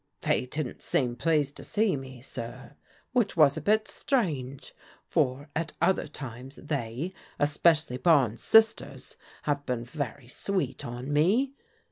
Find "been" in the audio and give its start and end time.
9.67-9.83